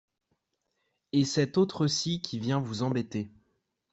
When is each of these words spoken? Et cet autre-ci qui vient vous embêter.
Et 1.11 1.25
cet 1.25 1.59
autre-ci 1.59 2.21
qui 2.23 2.39
vient 2.39 2.59
vous 2.59 2.81
embêter. 2.81 3.29